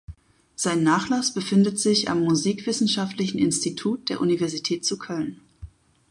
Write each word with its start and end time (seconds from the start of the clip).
Sein 0.55 0.81
Nachlass 0.81 1.31
befindet 1.31 1.77
sich 1.77 2.09
am 2.09 2.23
Musikwissenschaftlichen 2.23 3.37
Institut 3.37 4.09
der 4.09 4.19
Universität 4.19 4.83
zu 4.83 4.97
Köln. 4.97 5.39